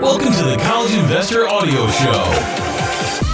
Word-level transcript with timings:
Welcome 0.00 0.32
to 0.34 0.44
the 0.44 0.56
College 0.58 0.94
Investor 0.94 1.48
Audio 1.48 1.88
Show, 1.88 2.22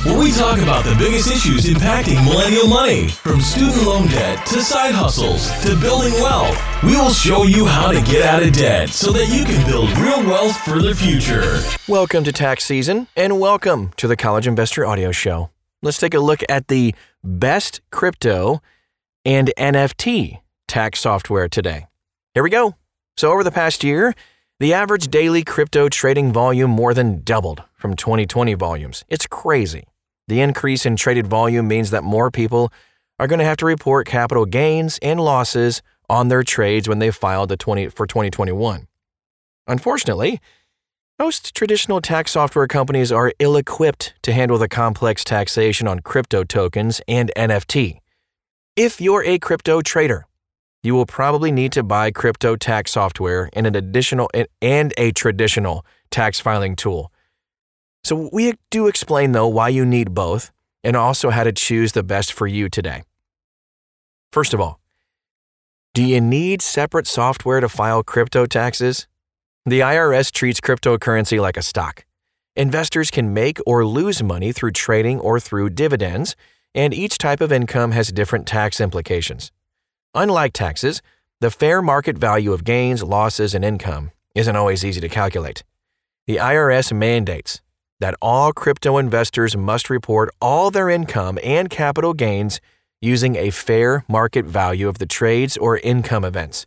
where 0.08 0.18
we 0.18 0.32
talk 0.32 0.58
about 0.60 0.82
the 0.82 0.94
biggest 0.98 1.30
issues 1.30 1.66
impacting 1.66 2.24
millennial 2.24 2.66
money, 2.66 3.08
from 3.08 3.42
student 3.42 3.82
loan 3.84 4.06
debt 4.08 4.46
to 4.46 4.62
side 4.62 4.94
hustles 4.94 5.50
to 5.62 5.78
building 5.78 6.14
wealth. 6.14 6.58
We 6.82 6.96
will 6.96 7.10
show 7.10 7.42
you 7.42 7.66
how 7.66 7.92
to 7.92 8.00
get 8.10 8.22
out 8.22 8.42
of 8.42 8.54
debt 8.54 8.88
so 8.88 9.12
that 9.12 9.26
you 9.28 9.44
can 9.44 9.66
build 9.66 9.90
real 9.98 10.24
wealth 10.24 10.56
for 10.56 10.80
the 10.80 10.94
future. 10.94 11.60
Welcome 11.86 12.24
to 12.24 12.32
tax 12.32 12.64
season 12.64 13.08
and 13.14 13.38
welcome 13.38 13.92
to 13.98 14.08
the 14.08 14.16
College 14.16 14.46
Investor 14.46 14.86
Audio 14.86 15.12
Show. 15.12 15.50
Let's 15.82 15.98
take 15.98 16.14
a 16.14 16.20
look 16.20 16.40
at 16.48 16.68
the 16.68 16.94
best 17.22 17.82
crypto 17.90 18.62
and 19.26 19.52
NFT 19.58 20.40
tax 20.66 21.00
software 21.00 21.46
today. 21.46 21.88
Here 22.32 22.42
we 22.42 22.48
go. 22.48 22.74
So, 23.18 23.30
over 23.30 23.44
the 23.44 23.52
past 23.52 23.84
year, 23.84 24.14
the 24.64 24.72
average 24.72 25.08
daily 25.08 25.44
crypto 25.44 25.90
trading 25.90 26.32
volume 26.32 26.70
more 26.70 26.94
than 26.94 27.20
doubled 27.22 27.62
from 27.74 27.94
2020 27.94 28.54
volumes. 28.54 29.04
It's 29.10 29.26
crazy. 29.26 29.84
The 30.26 30.40
increase 30.40 30.86
in 30.86 30.96
traded 30.96 31.26
volume 31.26 31.68
means 31.68 31.90
that 31.90 32.02
more 32.02 32.30
people 32.30 32.72
are 33.18 33.26
going 33.26 33.40
to 33.40 33.44
have 33.44 33.58
to 33.58 33.66
report 33.66 34.06
capital 34.06 34.46
gains 34.46 34.98
and 35.02 35.20
losses 35.20 35.82
on 36.08 36.28
their 36.28 36.42
trades 36.42 36.88
when 36.88 36.98
they 36.98 37.10
filed 37.10 37.50
the 37.50 37.58
20 37.58 37.90
for 37.90 38.06
2021. 38.06 38.88
Unfortunately, 39.66 40.40
most 41.18 41.54
traditional 41.54 42.00
tax 42.00 42.30
software 42.30 42.66
companies 42.66 43.12
are 43.12 43.34
ill 43.38 43.58
equipped 43.58 44.14
to 44.22 44.32
handle 44.32 44.56
the 44.56 44.66
complex 44.66 45.24
taxation 45.24 45.86
on 45.86 46.00
crypto 46.00 46.42
tokens 46.42 47.02
and 47.06 47.30
NFT. 47.36 47.98
If 48.76 48.98
you're 48.98 49.24
a 49.24 49.38
crypto 49.38 49.82
trader, 49.82 50.26
you 50.84 50.94
will 50.94 51.06
probably 51.06 51.50
need 51.50 51.72
to 51.72 51.82
buy 51.82 52.10
crypto 52.10 52.56
tax 52.56 52.92
software 52.92 53.48
and 53.54 53.66
an 53.66 53.74
additional 53.74 54.30
and 54.60 54.92
a 54.98 55.10
traditional 55.12 55.84
tax 56.10 56.38
filing 56.38 56.76
tool. 56.76 57.10
So 58.04 58.28
we 58.30 58.52
do 58.70 58.86
explain 58.86 59.32
though 59.32 59.48
why 59.48 59.70
you 59.70 59.86
need 59.86 60.12
both 60.14 60.52
and 60.84 60.94
also 60.94 61.30
how 61.30 61.42
to 61.42 61.52
choose 61.52 61.92
the 61.92 62.02
best 62.02 62.34
for 62.34 62.46
you 62.46 62.68
today. 62.68 63.02
First 64.30 64.52
of 64.52 64.60
all, 64.60 64.78
do 65.94 66.02
you 66.02 66.20
need 66.20 66.60
separate 66.60 67.06
software 67.06 67.60
to 67.60 67.68
file 67.68 68.02
crypto 68.02 68.44
taxes? 68.44 69.06
The 69.64 69.80
IRS 69.80 70.30
treats 70.30 70.60
cryptocurrency 70.60 71.40
like 71.40 71.56
a 71.56 71.62
stock. 71.62 72.04
Investors 72.56 73.10
can 73.10 73.32
make 73.32 73.58
or 73.66 73.86
lose 73.86 74.22
money 74.22 74.52
through 74.52 74.72
trading 74.72 75.18
or 75.18 75.40
through 75.40 75.70
dividends, 75.70 76.36
and 76.74 76.92
each 76.92 77.16
type 77.16 77.40
of 77.40 77.52
income 77.52 77.92
has 77.92 78.12
different 78.12 78.46
tax 78.46 78.82
implications. 78.82 79.50
Unlike 80.14 80.52
taxes, 80.52 81.02
the 81.40 81.50
fair 81.50 81.82
market 81.82 82.16
value 82.16 82.52
of 82.52 82.62
gains, 82.62 83.02
losses, 83.02 83.54
and 83.54 83.64
income 83.64 84.12
isn't 84.34 84.54
always 84.54 84.84
easy 84.84 85.00
to 85.00 85.08
calculate. 85.08 85.64
The 86.26 86.36
IRS 86.36 86.92
mandates 86.92 87.60
that 87.98 88.14
all 88.22 88.52
crypto 88.52 88.98
investors 88.98 89.56
must 89.56 89.90
report 89.90 90.30
all 90.40 90.70
their 90.70 90.88
income 90.88 91.38
and 91.42 91.68
capital 91.68 92.14
gains 92.14 92.60
using 93.00 93.34
a 93.36 93.50
fair 93.50 94.04
market 94.08 94.44
value 94.44 94.88
of 94.88 94.98
the 94.98 95.06
trades 95.06 95.56
or 95.56 95.78
income 95.78 96.24
events. 96.24 96.66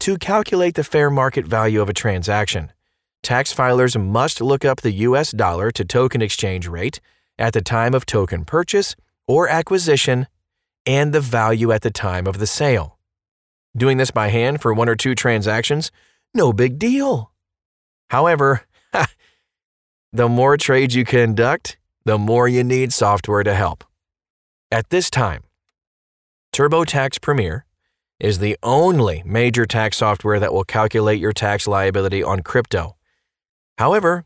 To 0.00 0.18
calculate 0.18 0.74
the 0.74 0.84
fair 0.84 1.10
market 1.10 1.46
value 1.46 1.80
of 1.80 1.88
a 1.88 1.94
transaction, 1.94 2.72
tax 3.22 3.54
filers 3.54 4.00
must 4.00 4.40
look 4.40 4.64
up 4.64 4.82
the 4.82 4.92
US 5.08 5.30
dollar 5.30 5.70
to 5.70 5.84
token 5.84 6.20
exchange 6.20 6.66
rate 6.66 7.00
at 7.38 7.54
the 7.54 7.62
time 7.62 7.94
of 7.94 8.04
token 8.04 8.44
purchase 8.44 8.94
or 9.26 9.48
acquisition 9.48 10.26
and 10.86 11.12
the 11.12 11.20
value 11.20 11.72
at 11.72 11.82
the 11.82 11.90
time 11.90 12.26
of 12.26 12.38
the 12.38 12.46
sale. 12.46 12.98
Doing 13.76 13.96
this 13.96 14.10
by 14.10 14.28
hand 14.28 14.60
for 14.60 14.74
one 14.74 14.88
or 14.88 14.96
two 14.96 15.14
transactions? 15.14 15.90
No 16.34 16.52
big 16.52 16.78
deal. 16.78 17.32
However, 18.10 18.62
the 20.12 20.28
more 20.28 20.56
trades 20.56 20.94
you 20.94 21.04
conduct, 21.04 21.78
the 22.04 22.18
more 22.18 22.48
you 22.48 22.64
need 22.64 22.92
software 22.92 23.42
to 23.42 23.54
help. 23.54 23.84
At 24.70 24.90
this 24.90 25.10
time, 25.10 25.44
TurboTax 26.52 27.20
Premier 27.20 27.64
is 28.20 28.38
the 28.38 28.56
only 28.62 29.22
major 29.24 29.66
tax 29.66 29.96
software 29.96 30.38
that 30.38 30.52
will 30.52 30.64
calculate 30.64 31.20
your 31.20 31.32
tax 31.32 31.66
liability 31.66 32.22
on 32.22 32.40
crypto. 32.40 32.96
However, 33.78 34.24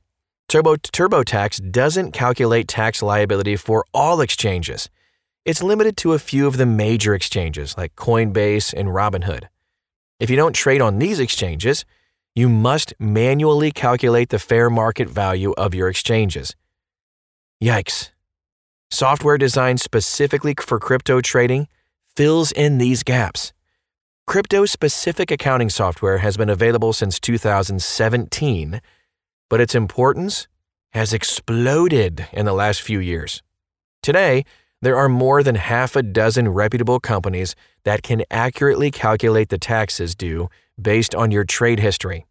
Turbo, 0.49 0.77
TurboTax 0.77 1.73
doesn't 1.73 2.13
calculate 2.13 2.69
tax 2.69 3.03
liability 3.03 3.57
for 3.57 3.85
all 3.93 4.21
exchanges 4.21 4.89
it's 5.47 5.63
limited 5.63 5.97
to 5.97 6.13
a 6.13 6.19
few 6.19 6.49
of 6.49 6.57
the 6.57 6.67
major 6.67 7.15
exchanges 7.15 7.79
like 7.79 7.95
Coinbase 7.95 8.75
and 8.75 8.89
Robinhood. 8.89 9.45
If 10.19 10.29
you 10.29 10.35
don't 10.35 10.55
trade 10.55 10.81
on 10.81 10.99
these 10.99 11.21
exchanges, 11.21 11.85
you 12.35 12.49
must 12.49 12.93
manually 12.99 13.71
calculate 13.71 14.31
the 14.31 14.41
fair 14.41 14.69
market 14.69 15.09
value 15.09 15.55
of 15.57 15.73
your 15.73 15.89
exchanges. 15.89 16.57
Yikes. 17.63 18.11
Software 18.91 19.39
designed 19.39 19.81
specifically 19.81 20.55
for 20.61 20.81
crypto 20.81 21.21
trading 21.21 21.69
fills 22.17 22.51
in 22.51 22.79
these 22.79 23.05
gaps. 23.05 23.53
Crypto 24.27 24.67
specific 24.67 25.31
accounting 25.31 25.71
software 25.71 26.19
has 26.19 26.37
been 26.37 26.51
available 26.51 26.93
since 26.93 27.21
2017, 27.21 28.81
but 29.49 29.61
its 29.61 29.77
importance 29.77 30.49
has 30.91 31.13
exploded 31.13 32.27
in 32.33 32.47
the 32.47 32.53
last 32.53 32.83
few 32.83 32.99
years. 32.99 33.43
Today, 34.03 34.45
there 34.83 34.97
are 34.97 35.09
more 35.09 35.43
than 35.43 35.55
half 35.55 35.97
a 35.97 36.03
dozen 36.03 36.49
reputable 36.49 37.01
companies 37.01 37.55
that 37.85 38.03
can 38.03 38.23
accurately 38.31 38.91
calculate 38.91 39.49
the 39.49 39.59
taxes 39.59 40.15
due 40.15 40.49
based 40.81 41.15
on 41.15 41.31
your 41.31 41.45
trade 41.45 41.81
history. 41.81 42.27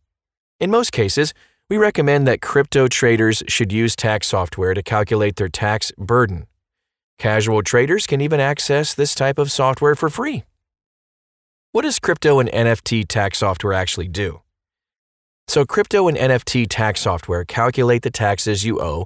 In 0.60 0.72
most 0.72 0.92
cases, 0.92 1.34
we 1.70 1.78
recommend 1.78 2.28
that 2.28 2.42
crypto 2.42 2.88
traders 2.88 3.44
should 3.48 3.72
use 3.72 3.96
tax 3.96 4.28
software 4.28 4.74
to 4.74 4.84
calculate 4.84 5.36
their 5.36 5.50
tax 5.50 5.92
burden. 5.98 6.46
Casual 7.18 7.64
traders 7.64 8.06
can 8.06 8.22
even 8.22 8.40
access 8.40 8.94
this 8.94 9.16
type 9.16 9.40
of 9.40 9.52
software 9.52 9.96
for 9.96 10.10
free. 10.10 10.44
What 11.72 11.82
does 11.82 12.00
crypto 12.00 12.40
and 12.40 12.50
NFT 12.50 13.08
tax 13.08 13.40
software 13.40 13.74
actually 13.74 14.08
do? 14.08 14.42
So, 15.48 15.66
crypto 15.66 16.08
and 16.08 16.18
NFT 16.18 16.68
tax 16.70 17.02
software 17.02 17.46
calculate 17.46 18.02
the 18.02 18.12
taxes 18.12 18.64
you 18.64 18.80
owe 18.82 19.06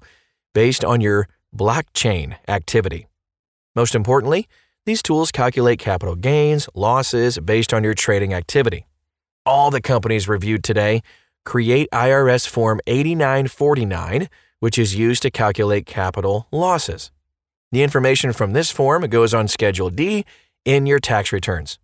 based 0.53 0.85
on 0.85 1.01
your 1.01 1.27
blockchain 1.55 2.37
activity. 2.47 3.08
Most 3.75 3.95
importantly, 3.95 4.47
these 4.85 5.03
tools 5.03 5.31
calculate 5.31 5.79
capital 5.79 6.15
gains, 6.15 6.67
losses 6.73 7.37
based 7.39 7.73
on 7.73 7.83
your 7.83 7.93
trading 7.93 8.33
activity. 8.33 8.87
All 9.45 9.71
the 9.71 9.81
companies 9.81 10.27
reviewed 10.27 10.63
today 10.63 11.01
create 11.45 11.89
IRS 11.91 12.47
Form 12.47 12.79
8949, 12.87 14.29
which 14.59 14.77
is 14.77 14.95
used 14.95 15.21
to 15.23 15.31
calculate 15.31 15.85
capital 15.85 16.47
losses. 16.51 17.11
The 17.71 17.83
information 17.83 18.33
from 18.33 18.53
this 18.53 18.71
form 18.71 19.03
goes 19.07 19.33
on 19.33 19.47
Schedule 19.47 19.89
D 19.89 20.25
in 20.65 20.85
your 20.85 20.99
tax 20.99 21.31
returns. 21.31 21.77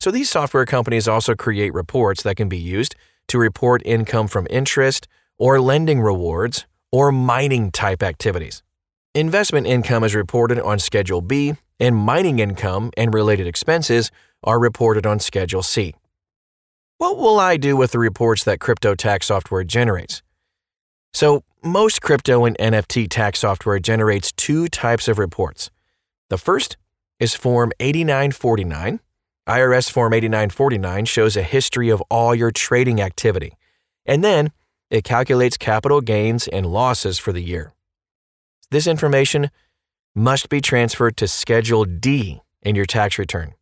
So 0.00 0.10
these 0.10 0.30
software 0.30 0.66
companies 0.66 1.06
also 1.06 1.34
create 1.34 1.74
reports 1.74 2.22
that 2.22 2.36
can 2.36 2.48
be 2.48 2.58
used 2.58 2.96
to 3.28 3.38
report 3.38 3.82
income 3.84 4.28
from 4.28 4.46
interest 4.50 5.06
or 5.38 5.60
lending 5.60 6.00
rewards 6.00 6.66
or 6.90 7.12
mining 7.12 7.70
type 7.70 8.02
activities. 8.02 8.62
Investment 9.16 9.66
income 9.66 10.04
is 10.04 10.14
reported 10.14 10.60
on 10.60 10.78
Schedule 10.78 11.20
B, 11.20 11.54
and 11.80 11.96
mining 11.96 12.38
income 12.38 12.92
and 12.96 13.12
related 13.12 13.44
expenses 13.44 14.12
are 14.44 14.60
reported 14.60 15.04
on 15.04 15.18
Schedule 15.18 15.64
C. 15.64 15.96
What 16.98 17.16
will 17.16 17.40
I 17.40 17.56
do 17.56 17.76
with 17.76 17.90
the 17.90 17.98
reports 17.98 18.44
that 18.44 18.60
crypto 18.60 18.94
tax 18.94 19.26
software 19.26 19.64
generates? 19.64 20.22
So, 21.12 21.42
most 21.64 22.00
crypto 22.00 22.44
and 22.44 22.56
NFT 22.58 23.08
tax 23.10 23.40
software 23.40 23.80
generates 23.80 24.30
two 24.30 24.68
types 24.68 25.08
of 25.08 25.18
reports. 25.18 25.72
The 26.28 26.38
first 26.38 26.76
is 27.18 27.34
Form 27.34 27.72
8949. 27.80 29.00
IRS 29.48 29.90
Form 29.90 30.14
8949 30.14 31.04
shows 31.06 31.36
a 31.36 31.42
history 31.42 31.88
of 31.88 32.00
all 32.10 32.32
your 32.32 32.52
trading 32.52 33.00
activity, 33.00 33.54
and 34.06 34.22
then 34.22 34.52
it 34.88 35.02
calculates 35.02 35.56
capital 35.56 36.00
gains 36.00 36.46
and 36.46 36.64
losses 36.64 37.18
for 37.18 37.32
the 37.32 37.42
year. 37.42 37.72
This 38.70 38.86
information 38.86 39.50
must 40.14 40.48
be 40.48 40.60
transferred 40.60 41.16
to 41.16 41.26
Schedule 41.26 41.84
D 41.84 42.40
in 42.62 42.76
your 42.76 42.84
tax 42.84 43.18
return. 43.18 43.54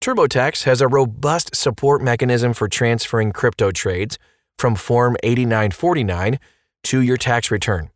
TurboTax 0.00 0.62
has 0.62 0.80
a 0.80 0.86
robust 0.86 1.56
support 1.56 2.02
mechanism 2.02 2.54
for 2.54 2.68
transferring 2.68 3.32
crypto 3.32 3.72
trades 3.72 4.16
from 4.56 4.76
Form 4.76 5.16
8949 5.24 6.38
to 6.84 7.00
your 7.00 7.16
tax 7.16 7.50
return. 7.50 7.90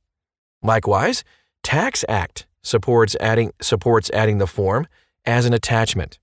Likewise, 0.60 1.22
TaxAct 1.62 2.46
supports 2.62 3.14
adding, 3.20 3.52
supports 3.60 4.10
adding 4.10 4.38
the 4.38 4.46
form 4.46 4.88
as 5.24 5.46
an 5.46 5.52
attachment. 5.52 6.18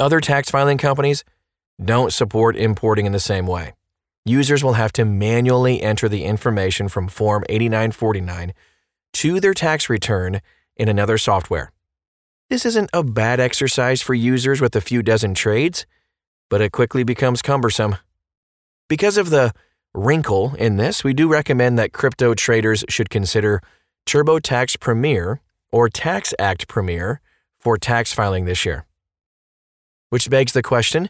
Other 0.00 0.20
tax 0.20 0.50
filing 0.50 0.78
companies 0.78 1.22
don't 1.84 2.14
support 2.14 2.56
importing 2.56 3.04
in 3.04 3.12
the 3.12 3.20
same 3.20 3.46
way. 3.46 3.74
Users 4.24 4.64
will 4.64 4.74
have 4.74 4.92
to 4.92 5.04
manually 5.04 5.82
enter 5.82 6.08
the 6.08 6.24
information 6.24 6.88
from 6.88 7.08
Form 7.08 7.44
8949 7.50 8.54
to 9.16 9.40
their 9.40 9.54
tax 9.54 9.88
return 9.88 10.42
in 10.76 10.90
another 10.90 11.16
software. 11.16 11.72
This 12.50 12.66
isn't 12.66 12.90
a 12.92 13.02
bad 13.02 13.40
exercise 13.40 14.02
for 14.02 14.12
users 14.12 14.60
with 14.60 14.76
a 14.76 14.80
few 14.82 15.02
dozen 15.02 15.32
trades, 15.32 15.86
but 16.50 16.60
it 16.60 16.70
quickly 16.70 17.02
becomes 17.02 17.40
cumbersome. 17.40 17.96
Because 18.88 19.16
of 19.16 19.30
the 19.30 19.54
wrinkle 19.94 20.54
in 20.56 20.76
this, 20.76 21.02
we 21.02 21.14
do 21.14 21.28
recommend 21.28 21.78
that 21.78 21.94
crypto 21.94 22.34
traders 22.34 22.84
should 22.90 23.08
consider 23.08 23.62
TurboTax 24.06 24.78
Premier 24.80 25.40
or 25.72 25.88
Tax 25.88 26.34
Act 26.38 26.68
Premier 26.68 27.22
for 27.58 27.78
tax 27.78 28.12
filing 28.12 28.44
this 28.44 28.66
year. 28.66 28.84
Which 30.10 30.28
begs 30.28 30.52
the 30.52 30.62
question 30.62 31.08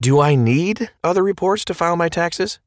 do 0.00 0.20
I 0.20 0.36
need 0.36 0.90
other 1.02 1.24
reports 1.24 1.64
to 1.64 1.74
file 1.74 1.96
my 1.96 2.08
taxes? 2.08 2.60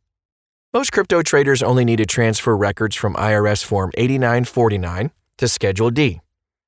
Most 0.77 0.91
crypto 0.91 1.23
traders 1.23 1.63
only 1.63 1.83
need 1.83 1.95
to 1.95 2.05
transfer 2.05 2.55
records 2.55 2.95
from 2.95 3.15
IRS 3.15 3.65
Form 3.65 3.89
8949 3.97 5.09
to 5.39 5.47
Schedule 5.47 5.89
D. 5.89 6.21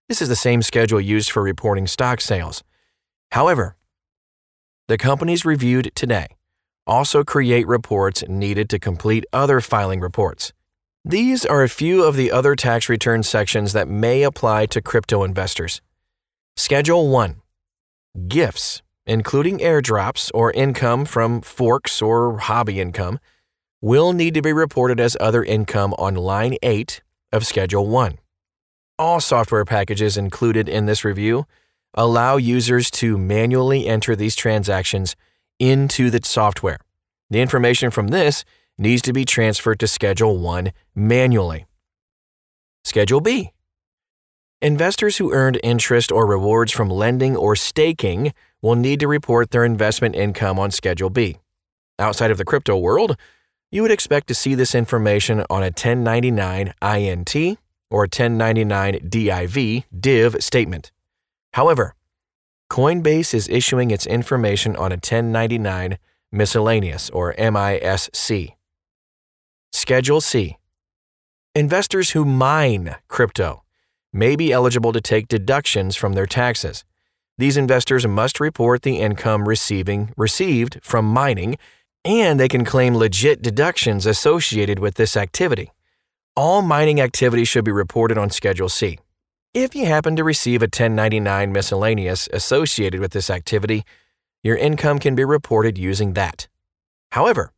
This 0.08 0.20
is 0.20 0.30
the 0.30 0.36
same 0.36 0.64
schedule 0.64 1.00
used 1.00 1.30
for 1.30 1.44
reporting 1.44 1.86
stock 1.86 2.20
sales. 2.20 2.64
However, 3.34 3.76
the 4.88 4.98
companies 4.98 5.46
reviewed 5.46 5.92
today 5.94 6.26
also 6.88 7.24
create 7.24 7.68
reports 7.68 8.24
needed 8.28 8.68
to 8.72 8.80
complete 8.80 9.26
other 9.32 9.62
filing 9.62 10.00
reports. 10.00 10.54
These 11.06 11.46
are 11.46 11.62
a 11.62 11.70
few 11.70 12.04
of 12.04 12.16
the 12.16 12.32
other 12.32 12.56
tax 12.56 12.90
return 12.90 13.22
sections 13.22 13.74
that 13.74 13.88
may 13.88 14.24
apply 14.24 14.66
to 14.74 14.82
crypto 14.82 15.24
investors. 15.24 15.82
Schedule 16.56 17.10
1 17.10 17.44
Gifts, 18.28 18.82
including 19.06 19.60
airdrops 19.60 20.32
or 20.34 20.52
income 20.54 21.06
from 21.06 21.42
forks 21.42 22.02
or 22.02 22.40
hobby 22.40 22.82
income, 22.82 23.20
will 23.82 24.14
need 24.14 24.34
to 24.34 24.42
be 24.42 24.52
reported 24.54 25.00
as 25.00 25.16
other 25.20 25.44
income 25.44 25.94
on 25.98 26.16
line 26.16 26.56
8 26.62 27.02
of 27.32 27.46
Schedule 27.46 27.88
1. 27.88 28.18
All 28.98 29.22
software 29.22 29.66
packages 29.66 30.18
included 30.18 30.68
in 30.68 30.86
this 30.86 31.06
review 31.06 31.46
allow 31.94 32.38
users 32.38 32.92
to 32.92 33.18
manually 33.18 33.88
enter 33.88 34.16
these 34.16 34.36
transactions 34.36 35.16
into 35.60 36.10
the 36.10 36.20
software. 36.24 36.80
The 37.30 37.42
information 37.42 37.92
from 37.92 38.10
this 38.10 38.44
needs 38.78 39.02
to 39.04 39.14
be 39.14 39.26
transferred 39.26 39.80
to 39.80 39.88
Schedule 39.88 40.38
1 40.38 40.72
manually. 40.96 41.66
Schedule 42.84 43.22
B 43.22 43.52
Investors 44.62 45.18
who 45.18 45.32
earned 45.32 45.60
interest 45.64 46.12
or 46.12 46.26
rewards 46.26 46.74
from 46.74 46.90
lending 46.90 47.38
or 47.38 47.56
staking 47.56 48.34
will 48.62 48.76
need 48.76 49.00
to 49.00 49.08
report 49.08 49.52
their 49.52 49.64
investment 49.64 50.16
income 50.16 50.60
on 50.60 50.70
Schedule 50.70 51.10
B. 51.10 51.38
Outside 51.98 52.30
of 52.32 52.38
the 52.38 52.46
crypto 52.46 52.78
world, 52.78 53.16
you 53.72 53.82
would 53.82 53.92
expect 53.92 54.28
to 54.28 54.34
see 54.34 54.56
this 54.56 54.74
information 54.74 55.46
on 55.50 55.62
a 55.62 55.68
1099 55.68 56.74
INT 56.82 57.36
or 57.92 58.02
1099 58.02 59.00
DIV 59.10 59.84
div 60.00 60.44
statement. 60.44 60.92
However, 61.54 61.96
Coinbase 62.72 63.34
is 63.34 63.50
issuing 63.50 63.92
its 63.92 64.06
information 64.06 64.76
on 64.76 64.92
a 64.92 64.96
1099 64.96 65.98
miscellaneous 66.32 67.10
or 67.10 67.34
MISC. 67.38 68.56
Schedule 69.72 70.22
C. 70.22 70.58
Investors 71.56 72.12
who 72.12 72.26
mine 72.26 72.96
crypto 73.08 73.64
may 74.14 74.36
be 74.36 74.52
eligible 74.52 74.94
to 74.94 75.02
take 75.02 75.28
deductions 75.28 75.96
from 75.96 76.14
their 76.14 76.26
taxes. 76.26 76.84
These 77.38 77.58
investors 77.58 78.06
must 78.06 78.40
report 78.40 78.82
the 78.82 79.00
income 79.00 79.48
receiving 79.48 80.14
received 80.18 80.80
from 80.84 81.06
mining 81.06 81.58
and 82.06 82.40
they 82.40 82.48
can 82.48 82.66
claim 82.66 82.96
legit 82.96 83.42
deductions 83.42 84.06
associated 84.06 84.80
with 84.80 84.96
this 84.96 85.18
activity. 85.18 85.72
All 86.36 86.62
mining 86.62 87.02
activity 87.02 87.44
should 87.44 87.66
be 87.66 87.72
reported 87.72 88.18
on 88.18 88.30
Schedule 88.30 88.70
C. 88.70 89.00
If 89.54 89.76
you 89.76 89.86
happen 89.86 90.16
to 90.16 90.24
receive 90.24 90.62
a 90.62 90.66
1099 90.66 91.52
miscellaneous 91.52 92.30
associated 92.32 93.00
with 93.00 93.12
this 93.12 93.30
activity, 93.30 93.84
your 94.44 94.56
income 94.56 95.00
can 95.00 95.16
be 95.16 95.26
reported 95.26 95.78
using 95.78 96.14
that. 96.14 96.48
However, 97.12 97.52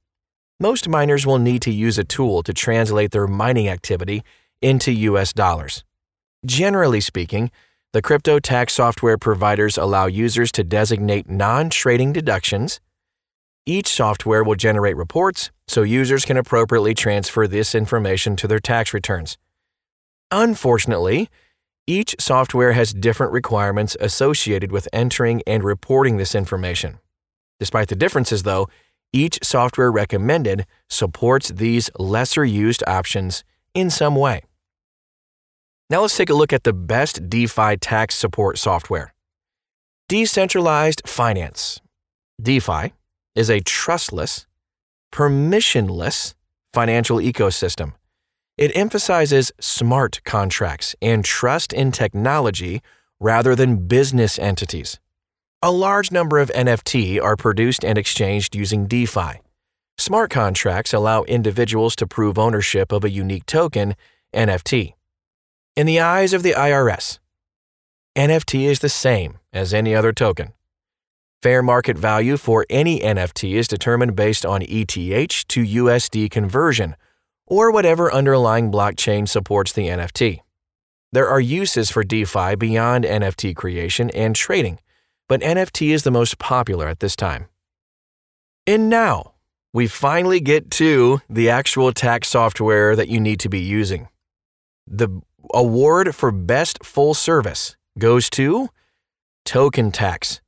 most 0.59 0.87
miners 0.87 1.25
will 1.25 1.39
need 1.39 1.61
to 1.63 1.71
use 1.71 1.97
a 1.97 2.03
tool 2.03 2.44
to 2.44 2.53
translate 2.53 3.11
their 3.11 3.27
mining 3.27 3.67
activity 3.67 4.23
into 4.61 4.91
US 4.91 5.33
dollars. 5.33 5.83
Generally 6.45 7.01
speaking, 7.01 7.51
the 7.94 8.01
crypto 8.01 8.39
tax 8.39 8.73
software 8.73 9.17
providers 9.17 9.77
allow 9.77 10.05
users 10.05 10.51
to 10.53 10.63
designate 10.63 11.29
non 11.29 11.69
trading 11.69 12.13
deductions 12.13 12.79
each 13.65 13.87
software 13.87 14.43
will 14.43 14.55
generate 14.55 14.95
reports 14.95 15.51
so 15.67 15.83
users 15.83 16.25
can 16.25 16.37
appropriately 16.37 16.93
transfer 16.93 17.47
this 17.47 17.75
information 17.75 18.35
to 18.35 18.47
their 18.47 18.59
tax 18.59 18.93
returns. 18.93 19.37
Unfortunately, 20.31 21.29
each 21.87 22.15
software 22.19 22.73
has 22.73 22.93
different 22.93 23.33
requirements 23.33 23.97
associated 23.99 24.71
with 24.71 24.87
entering 24.93 25.41
and 25.45 25.63
reporting 25.63 26.17
this 26.17 26.35
information. 26.35 26.99
Despite 27.59 27.89
the 27.89 27.95
differences, 27.95 28.43
though, 28.43 28.69
each 29.13 29.39
software 29.43 29.91
recommended 29.91 30.65
supports 30.89 31.49
these 31.49 31.89
lesser 31.99 32.45
used 32.45 32.83
options 32.87 33.43
in 33.73 33.89
some 33.89 34.15
way. 34.15 34.43
Now 35.89 36.01
let's 36.01 36.15
take 36.15 36.29
a 36.29 36.33
look 36.33 36.53
at 36.53 36.63
the 36.63 36.73
best 36.73 37.29
DeFi 37.29 37.77
tax 37.77 38.15
support 38.15 38.57
software. 38.57 39.13
Decentralized 40.07 41.01
Finance. 41.05 41.81
DeFi 42.41 42.93
is 43.36 43.50
a 43.50 43.60
trustless, 43.62 44.48
permissionless 45.12 46.33
financial 46.74 47.18
ecosystem. 47.18 47.94
It 48.57 48.75
emphasizes 48.75 49.51
smart 49.60 50.22
contracts 50.24 50.95
and 51.01 51.25
trust 51.25 51.74
in 51.74 51.92
technology 51.92 52.81
rather 53.19 53.56
than 53.56 53.88
business 53.88 54.38
entities. 54.38 55.00
A 55.62 55.72
large 55.72 56.12
number 56.12 56.39
of 56.39 56.50
NFT 56.50 57.22
are 57.22 57.36
produced 57.36 57.86
and 57.86 57.98
exchanged 57.98 58.56
using 58.56 58.88
DeFi. 58.88 59.42
Smart 59.98 60.31
contracts 60.31 60.94
allow 60.94 61.24
individuals 61.24 61.95
to 61.98 62.07
prove 62.07 62.39
ownership 62.39 62.92
of 62.92 63.04
a 63.04 63.10
unique 63.10 63.45
token, 63.45 63.95
NFT. 64.33 64.94
In 65.75 65.86
the 65.86 66.00
eyes 66.00 66.33
of 66.33 66.42
the 66.42 66.54
IRS, 66.54 67.19
NFT 68.18 68.63
is 68.63 68.80
the 68.80 68.89
same 68.89 69.38
as 69.54 69.74
any 69.74 69.94
other 69.94 70.12
token. 70.12 70.54
Fair 71.41 71.63
market 71.63 71.97
value 71.97 72.38
for 72.38 72.67
any 72.69 72.99
NFT 72.99 73.55
is 73.55 73.67
determined 73.67 74.15
based 74.15 74.45
on 74.45 74.61
ETH 74.61 74.88
to 75.47 75.63
USD 75.63 76.29
conversion, 76.29 76.95
or 77.47 77.71
whatever 77.71 78.13
underlying 78.13 78.71
blockchain 78.71 79.27
supports 79.27 79.73
the 79.73 79.88
NFT. 79.88 80.41
There 81.11 81.27
are 81.27 81.39
uses 81.41 81.89
for 81.89 82.03
DeFi 82.03 82.55
beyond 82.55 83.05
NFT 83.05 83.55
creation 83.55 84.11
and 84.11 84.35
trading, 84.35 84.79
but 85.27 85.41
NFT 85.41 85.89
is 85.89 86.03
the 86.03 86.11
most 86.11 86.38
popular 86.38 86.88
at 86.88 86.99
this 86.99 87.15
time. 87.15 87.47
And 88.67 88.87
now, 88.87 89.33
we 89.73 89.87
finally 89.87 90.41
get 90.41 90.69
to 90.71 91.21
the 91.27 91.49
actual 91.49 91.91
tax 91.91 92.27
software 92.27 92.95
that 92.95 93.09
you 93.09 93.19
need 93.19 93.39
to 93.39 93.49
be 93.49 93.59
using. 93.59 94.09
The 94.85 95.21
award 95.56 96.13
for 96.13 96.31
Best 96.31 96.85
Full 96.85 97.16
Service 97.16 97.75
goes 97.97 98.30
to 98.31 98.69
Token 99.44 99.92
Tax. 99.92 100.39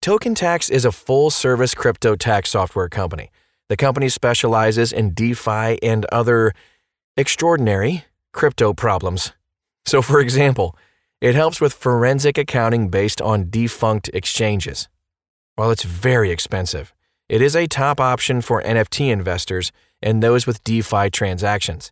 Token 0.00 0.36
Tax 0.36 0.70
is 0.70 0.84
a 0.84 0.92
full 0.92 1.28
service 1.28 1.74
crypto 1.74 2.14
tax 2.14 2.50
software 2.50 2.88
company. 2.88 3.32
The 3.68 3.76
company 3.76 4.08
specializes 4.08 4.92
in 4.92 5.12
DeFi 5.12 5.82
and 5.82 6.04
other 6.06 6.54
extraordinary 7.16 8.04
crypto 8.32 8.72
problems. 8.72 9.32
So, 9.84 10.00
for 10.00 10.20
example, 10.20 10.76
it 11.20 11.34
helps 11.34 11.60
with 11.60 11.72
forensic 11.72 12.38
accounting 12.38 12.90
based 12.90 13.20
on 13.20 13.50
defunct 13.50 14.08
exchanges. 14.14 14.88
While 15.56 15.72
it's 15.72 15.82
very 15.82 16.30
expensive, 16.30 16.94
it 17.28 17.42
is 17.42 17.56
a 17.56 17.66
top 17.66 18.00
option 18.00 18.40
for 18.40 18.62
NFT 18.62 19.10
investors 19.10 19.72
and 20.00 20.22
those 20.22 20.46
with 20.46 20.62
DeFi 20.62 21.10
transactions. 21.10 21.90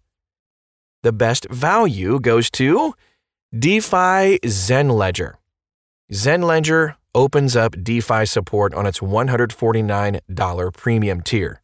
The 1.03 1.13
best 1.13 1.49
value 1.51 2.21
goes 2.21 2.51
to 2.53 2.95
DeFi 3.59 4.39
Zen 4.47 4.91
Ledger. 4.91 5.39
Zenledger. 6.13 6.95
Zenledger 6.95 6.95
opens 7.17 7.57
up 7.57 7.75
DeFi 7.83 8.27
support 8.27 8.75
on 8.75 8.87
its 8.87 9.01
$149 9.01 10.73
premium 10.75 11.23
tier. 11.23 11.63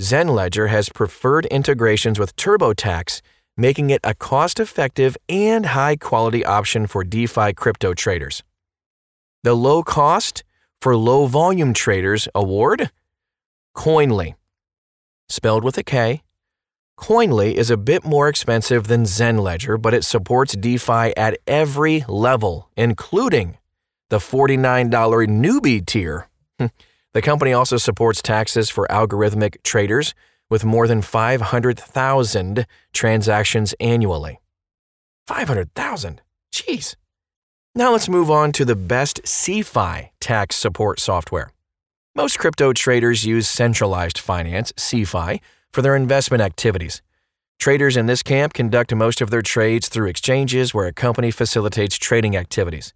Zenledger 0.00 0.70
has 0.70 0.88
preferred 0.88 1.44
integrations 1.46 2.18
with 2.18 2.34
TurboTax, 2.34 3.20
making 3.56 3.90
it 3.90 4.00
a 4.02 4.14
cost 4.14 4.58
effective 4.58 5.18
and 5.28 5.66
high 5.66 5.96
quality 5.96 6.42
option 6.44 6.86
for 6.86 7.04
DeFi 7.04 7.52
crypto 7.52 7.92
traders. 7.92 8.42
The 9.44 9.54
Low 9.54 9.82
Cost 9.82 10.42
for 10.80 10.96
Low 10.96 11.26
Volume 11.26 11.74
Traders 11.74 12.26
Award 12.34 12.90
Koinly. 13.76 14.34
Spelled 15.28 15.62
with 15.62 15.76
a 15.76 15.82
K, 15.82 16.22
Koinly 16.98 17.52
is 17.52 17.70
a 17.70 17.76
bit 17.76 18.04
more 18.04 18.28
expensive 18.28 18.86
than 18.86 19.04
Zenledger, 19.04 19.80
but 19.80 19.92
it 19.92 20.04
supports 20.04 20.56
DeFi 20.56 21.14
at 21.16 21.38
every 21.46 22.04
level, 22.08 22.70
including 22.76 23.58
the 24.10 24.18
$49 24.18 24.90
newbie 24.90 25.84
tier. 25.84 26.28
the 27.14 27.22
company 27.22 27.52
also 27.52 27.78
supports 27.78 28.20
taxes 28.20 28.68
for 28.68 28.86
algorithmic 28.90 29.62
traders 29.62 30.14
with 30.50 30.64
more 30.64 30.86
than 30.86 31.00
500,000 31.00 32.66
transactions 32.92 33.74
annually. 33.80 34.40
500,000? 35.26 36.20
Jeez. 36.52 36.96
Now 37.74 37.92
let's 37.92 38.08
move 38.08 38.30
on 38.30 38.50
to 38.52 38.64
the 38.64 38.74
best 38.74 39.22
CeFi 39.22 40.10
tax 40.18 40.56
support 40.56 40.98
software. 40.98 41.52
Most 42.16 42.40
crypto 42.40 42.72
traders 42.72 43.24
use 43.24 43.48
centralized 43.48 44.18
finance, 44.18 44.72
CeFi, 44.72 45.40
for 45.72 45.82
their 45.82 45.94
investment 45.94 46.42
activities. 46.42 47.00
Traders 47.60 47.96
in 47.96 48.06
this 48.06 48.24
camp 48.24 48.54
conduct 48.54 48.92
most 48.92 49.20
of 49.20 49.30
their 49.30 49.42
trades 49.42 49.88
through 49.88 50.08
exchanges 50.08 50.74
where 50.74 50.86
a 50.86 50.92
company 50.92 51.30
facilitates 51.30 51.96
trading 51.96 52.34
activities. 52.34 52.92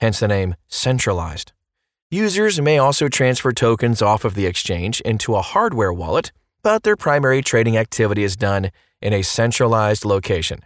Hence 0.00 0.20
the 0.20 0.28
name 0.28 0.54
centralized. 0.68 1.52
Users 2.10 2.60
may 2.60 2.78
also 2.78 3.08
transfer 3.08 3.52
tokens 3.52 4.00
off 4.00 4.24
of 4.24 4.34
the 4.34 4.46
exchange 4.46 5.00
into 5.00 5.34
a 5.34 5.42
hardware 5.42 5.92
wallet, 5.92 6.32
but 6.62 6.82
their 6.82 6.96
primary 6.96 7.42
trading 7.42 7.76
activity 7.76 8.22
is 8.22 8.36
done 8.36 8.70
in 9.02 9.12
a 9.12 9.22
centralized 9.22 10.04
location. 10.04 10.64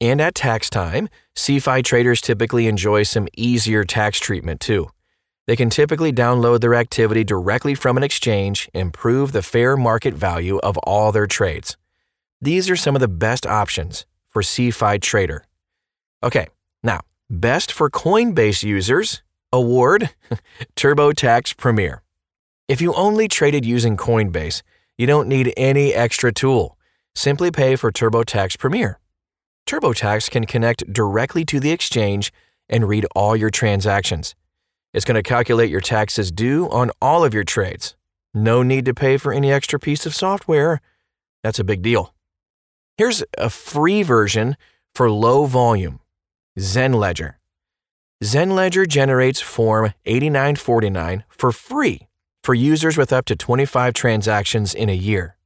And 0.00 0.20
at 0.20 0.34
tax 0.34 0.68
time, 0.68 1.08
CeFi 1.36 1.84
traders 1.84 2.20
typically 2.20 2.66
enjoy 2.66 3.04
some 3.04 3.28
easier 3.36 3.84
tax 3.84 4.18
treatment 4.18 4.60
too. 4.60 4.88
They 5.46 5.56
can 5.56 5.70
typically 5.70 6.12
download 6.12 6.60
their 6.60 6.74
activity 6.74 7.24
directly 7.24 7.74
from 7.74 7.96
an 7.96 8.02
exchange 8.02 8.68
and 8.74 8.92
prove 8.92 9.32
the 9.32 9.42
fair 9.42 9.76
market 9.76 10.14
value 10.14 10.58
of 10.58 10.78
all 10.78 11.12
their 11.12 11.26
trades. 11.26 11.76
These 12.40 12.70
are 12.70 12.76
some 12.76 12.96
of 12.96 13.00
the 13.00 13.08
best 13.08 13.46
options 13.46 14.06
for 14.28 14.42
CeFi 14.42 15.00
Trader. 15.00 15.44
Okay, 16.22 16.48
now, 16.82 17.00
best 17.32 17.72
for 17.72 17.88
Coinbase 17.88 18.62
users, 18.62 19.22
award 19.52 20.10
TurboTax 20.76 21.56
Premier. 21.56 22.02
If 22.68 22.80
you 22.82 22.92
only 22.92 23.26
traded 23.26 23.64
using 23.64 23.96
Coinbase, 23.96 24.62
you 24.98 25.06
don't 25.06 25.28
need 25.28 25.52
any 25.56 25.94
extra 25.94 26.30
tool. 26.30 26.76
Simply 27.14 27.50
pay 27.50 27.74
for 27.76 27.90
TurboTax 27.90 28.58
Premier. 28.58 28.98
TurboTax 29.66 30.30
can 30.30 30.44
connect 30.44 30.92
directly 30.92 31.44
to 31.46 31.58
the 31.58 31.70
exchange 31.70 32.32
and 32.68 32.86
read 32.86 33.06
all 33.16 33.34
your 33.34 33.50
transactions. 33.50 34.34
It's 34.92 35.06
going 35.06 35.14
to 35.14 35.22
calculate 35.22 35.70
your 35.70 35.80
taxes 35.80 36.30
due 36.30 36.68
on 36.68 36.90
all 37.00 37.24
of 37.24 37.32
your 37.32 37.44
trades. 37.44 37.96
No 38.34 38.62
need 38.62 38.84
to 38.84 38.94
pay 38.94 39.16
for 39.16 39.32
any 39.32 39.50
extra 39.50 39.78
piece 39.78 40.04
of 40.04 40.14
software. 40.14 40.80
That's 41.42 41.58
a 41.58 41.64
big 41.64 41.80
deal. 41.80 42.14
Here's 42.98 43.24
a 43.38 43.48
free 43.48 44.02
version 44.02 44.56
for 44.94 45.10
low 45.10 45.46
volume 45.46 46.00
ZenLedger. 46.58 47.34
ZenLedger 48.22 48.86
generates 48.86 49.40
Form 49.40 49.94
8949 50.04 51.24
for 51.28 51.50
free 51.50 52.08
for 52.44 52.54
users 52.54 52.96
with 52.98 53.12
up 53.12 53.24
to 53.24 53.36
25 53.36 53.94
transactions 53.94 54.74
in 54.74 54.90
a 54.90 54.94
year. 54.94 55.36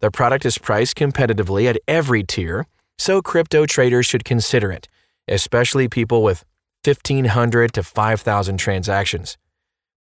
The 0.00 0.10
product 0.10 0.44
is 0.44 0.58
priced 0.58 0.96
competitively 0.96 1.66
at 1.66 1.78
every 1.88 2.22
tier, 2.22 2.66
so 2.98 3.22
crypto 3.22 3.64
traders 3.64 4.04
should 4.04 4.24
consider 4.24 4.70
it, 4.70 4.88
especially 5.26 5.88
people 5.88 6.22
with 6.22 6.44
1,500 6.84 7.72
to 7.72 7.82
5,000 7.82 8.56
transactions. 8.58 9.38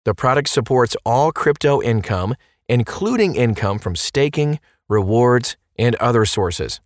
The 0.05 0.13
product 0.13 0.47
supports 0.47 0.95
all 1.05 1.33
crypto 1.33 1.81
income, 1.81 2.35
including 2.69 3.35
income 3.35 3.79
from 3.79 3.95
staking, 3.95 4.59
rewards, 4.87 5.57
and 5.77 5.95
other 5.95 6.23
sources. 6.25 6.79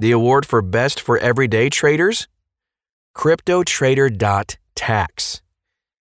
The 0.00 0.10
award 0.10 0.44
for 0.44 0.60
Best 0.60 1.00
for 1.00 1.18
Everyday 1.18 1.70
Traders? 1.70 2.26
CryptoTrader.tax. 3.16 5.42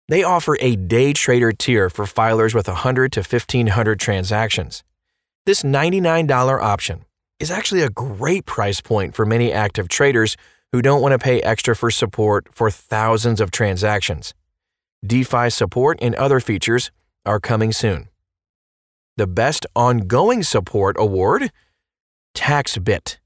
They 0.08 0.22
offer 0.22 0.56
a 0.60 0.76
day 0.76 1.12
trader 1.12 1.50
tier 1.50 1.90
for 1.90 2.04
filers 2.04 2.54
with 2.54 2.68
100 2.68 3.10
to 3.12 3.20
1,500 3.20 3.98
transactions. 3.98 4.84
This 5.44 5.64
$99 5.64 6.62
option 6.62 7.04
is 7.40 7.50
actually 7.50 7.82
a 7.82 7.90
great 7.90 8.46
price 8.46 8.80
point 8.80 9.16
for 9.16 9.26
many 9.26 9.52
active 9.52 9.88
traders 9.88 10.36
who 10.70 10.80
don't 10.80 11.02
want 11.02 11.10
to 11.10 11.18
pay 11.18 11.42
extra 11.42 11.74
for 11.74 11.90
support 11.90 12.46
for 12.52 12.70
thousands 12.70 13.40
of 13.40 13.50
transactions. 13.50 14.34
DeFi 15.04 15.50
support 15.50 15.98
and 16.00 16.14
other 16.14 16.38
features 16.38 16.92
are 17.26 17.40
coming 17.40 17.72
soon. 17.72 18.08
The 19.16 19.26
Best 19.26 19.66
Ongoing 19.74 20.44
Support 20.44 20.94
Award 20.96 21.50
TaxBit. 22.36 23.16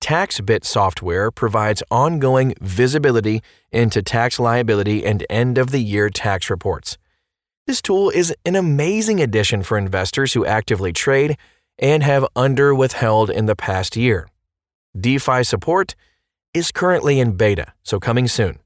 TaxBit 0.00 0.64
software 0.64 1.30
provides 1.30 1.82
ongoing 1.90 2.54
visibility 2.60 3.42
into 3.70 4.02
tax 4.02 4.40
liability 4.40 5.04
and 5.04 5.24
end 5.28 5.58
of 5.58 5.70
the 5.70 5.80
year 5.80 6.08
tax 6.08 6.48
reports. 6.50 6.96
This 7.66 7.82
tool 7.82 8.10
is 8.10 8.34
an 8.44 8.56
amazing 8.56 9.20
addition 9.20 9.62
for 9.62 9.78
investors 9.78 10.32
who 10.32 10.44
actively 10.44 10.92
trade 10.92 11.36
and 11.78 12.02
have 12.02 12.26
under 12.34 12.74
withheld 12.74 13.30
in 13.30 13.46
the 13.46 13.54
past 13.54 13.96
year. 13.96 14.28
DeFi 14.98 15.44
support 15.44 15.94
is 16.52 16.72
currently 16.72 17.20
in 17.20 17.36
beta, 17.36 17.72
so 17.82 18.00
coming 18.00 18.26
soon. 18.26 18.58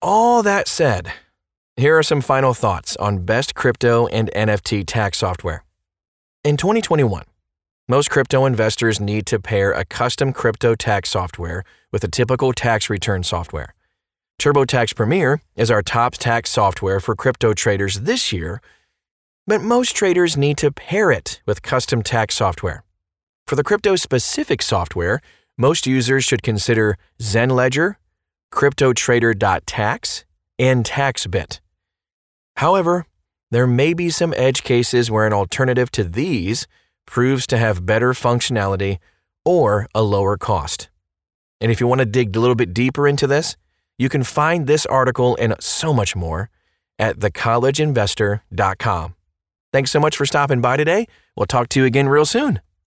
All 0.00 0.42
that 0.42 0.68
said, 0.68 1.12
here 1.76 1.98
are 1.98 2.02
some 2.02 2.20
final 2.20 2.54
thoughts 2.54 2.96
on 2.96 3.24
best 3.24 3.54
crypto 3.54 4.06
and 4.08 4.30
NFT 4.36 4.84
tax 4.86 5.18
software. 5.18 5.64
In 6.44 6.56
2021, 6.56 7.24
most 7.90 8.08
crypto 8.08 8.46
investors 8.46 9.00
need 9.00 9.26
to 9.26 9.40
pair 9.40 9.72
a 9.72 9.84
custom 9.84 10.32
crypto 10.32 10.76
tax 10.76 11.10
software 11.10 11.64
with 11.90 12.04
a 12.04 12.08
typical 12.08 12.52
tax 12.52 12.88
return 12.88 13.24
software. 13.24 13.74
TurboTax 14.40 14.94
Premier 14.94 15.42
is 15.56 15.72
our 15.72 15.82
top 15.82 16.12
tax 16.14 16.50
software 16.50 17.00
for 17.00 17.16
crypto 17.16 17.52
traders 17.52 18.02
this 18.02 18.32
year, 18.32 18.62
but 19.44 19.60
most 19.60 19.96
traders 19.96 20.36
need 20.36 20.56
to 20.58 20.70
pair 20.70 21.10
it 21.10 21.42
with 21.46 21.62
custom 21.62 22.00
tax 22.00 22.36
software. 22.36 22.84
For 23.48 23.56
the 23.56 23.64
crypto 23.64 23.96
specific 23.96 24.62
software, 24.62 25.20
most 25.58 25.84
users 25.84 26.24
should 26.24 26.44
consider 26.44 26.96
ZenLedger, 27.20 27.96
CryptoTrader.tax, 28.52 30.24
and 30.60 30.84
TaxBit. 30.84 31.58
However, 32.58 33.06
there 33.50 33.66
may 33.66 33.94
be 33.94 34.10
some 34.10 34.32
edge 34.36 34.62
cases 34.62 35.10
where 35.10 35.26
an 35.26 35.32
alternative 35.32 35.90
to 35.90 36.04
these 36.04 36.68
proves 37.10 37.44
to 37.48 37.58
have 37.58 37.84
better 37.84 38.12
functionality 38.12 38.98
or 39.44 39.88
a 39.94 40.02
lower 40.02 40.36
cost. 40.38 40.88
And 41.60 41.72
if 41.72 41.80
you 41.80 41.88
want 41.88 41.98
to 41.98 42.06
dig 42.06 42.36
a 42.36 42.40
little 42.40 42.54
bit 42.54 42.72
deeper 42.72 43.08
into 43.08 43.26
this, 43.26 43.56
you 43.98 44.08
can 44.08 44.22
find 44.22 44.66
this 44.66 44.86
article 44.86 45.36
and 45.40 45.54
so 45.60 45.92
much 45.92 46.14
more 46.14 46.50
at 46.98 47.18
thecollegeinvestor.com. 47.18 49.14
Thanks 49.72 49.90
so 49.90 50.00
much 50.00 50.16
for 50.16 50.24
stopping 50.24 50.60
by 50.60 50.76
today. 50.76 51.06
We'll 51.36 51.46
talk 51.46 51.68
to 51.70 51.80
you 51.80 51.86
again 51.86 52.08
real 52.08 52.24
soon. 52.24 52.60